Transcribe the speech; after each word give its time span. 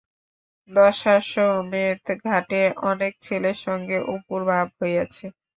দশাশ্বমেধ 0.71 1.99
ঘাটে 2.25 2.61
অনেক 2.91 3.13
ছেলের 3.21 3.57
সঙ্গে 3.65 3.97
অপুর 4.13 4.39
ভাব 4.49 4.67
হইয়াছে। 4.79 5.25